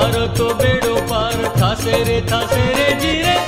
तारो 0.00 0.26
तो 0.36 0.44
बेड़ो 0.56 0.94
पार 1.10 1.36
थासे 1.60 2.02
रे 2.04 2.20
थासे 2.32 2.64
रे 2.76 2.88
जीरे। 3.00 3.39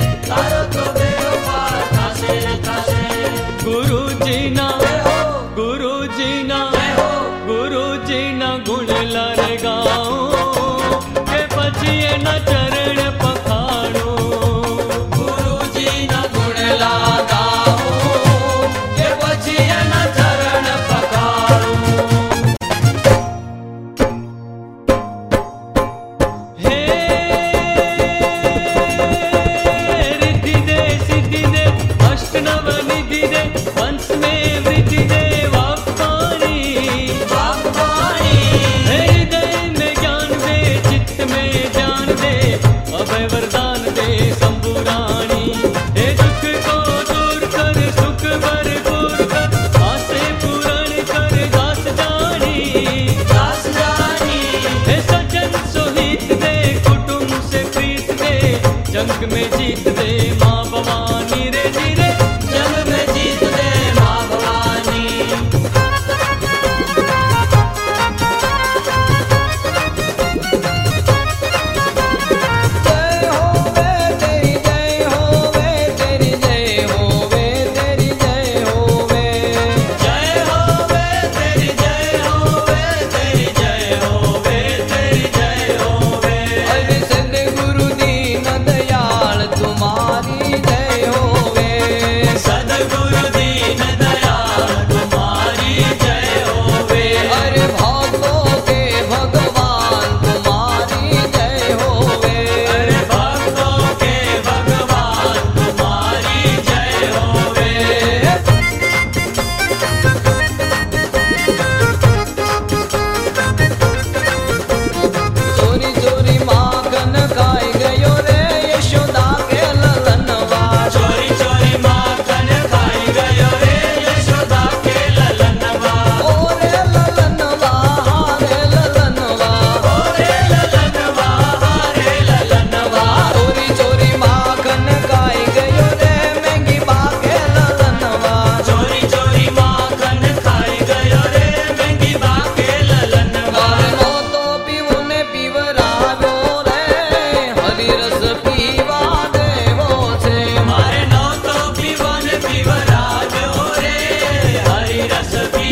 जंग 59.10 59.32
में 59.32 59.50
जीत 59.56 59.88
दे 59.98 60.31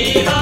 Hari 0.00 0.24
Hari 0.24 0.39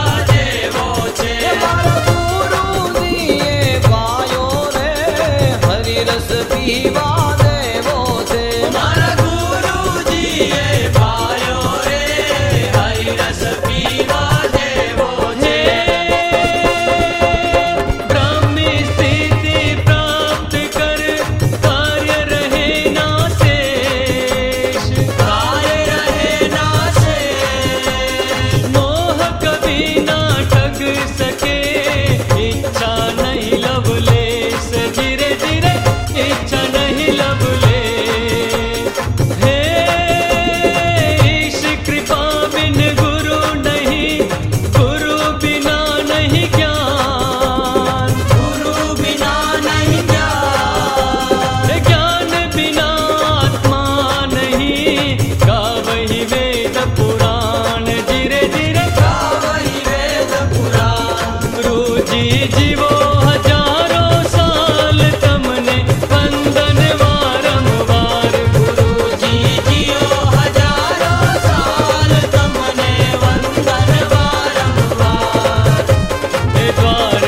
दीवार 76.79 77.28